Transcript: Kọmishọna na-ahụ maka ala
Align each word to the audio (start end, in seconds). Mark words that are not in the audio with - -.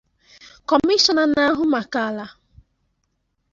Kọmishọna 0.69 1.23
na-ahụ 1.33 1.63
maka 1.73 1.99
ala 2.09 2.25